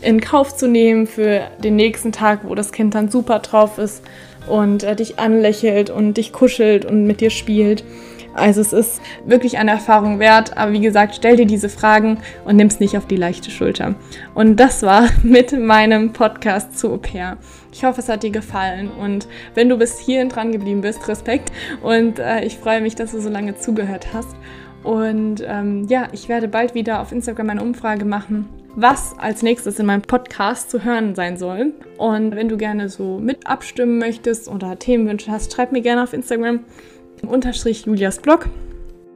[0.00, 4.02] in Kauf zu nehmen für den nächsten Tag, wo das Kind dann super drauf ist
[4.48, 7.84] und äh, dich anlächelt und dich kuschelt und mit dir spielt.
[8.34, 12.56] Also es ist wirklich eine Erfahrung wert, aber wie gesagt, stell dir diese Fragen und
[12.56, 13.96] nimm es nicht auf die leichte Schulter.
[14.34, 17.36] Und das war mit meinem Podcast zu Au pair.
[17.72, 21.50] Ich hoffe, es hat dir gefallen und wenn du bis hierhin dran geblieben bist, Respekt
[21.82, 24.36] und äh, ich freue mich, dass du so lange zugehört hast.
[24.82, 29.78] Und ähm, ja, ich werde bald wieder auf Instagram eine Umfrage machen, was als nächstes
[29.78, 31.72] in meinem Podcast zu hören sein soll.
[31.96, 36.12] Und wenn du gerne so mit abstimmen möchtest oder Themenwünsche hast, schreib mir gerne auf
[36.12, 36.60] Instagram
[37.26, 38.48] unterstrich Julias Blog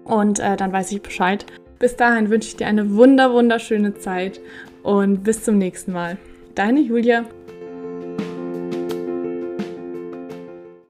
[0.05, 1.47] und äh, dann weiß ich Bescheid.
[1.79, 4.41] Bis dahin wünsche ich dir eine wunder wunderschöne Zeit
[4.83, 6.17] und bis zum nächsten Mal.
[6.55, 7.25] Deine Julia.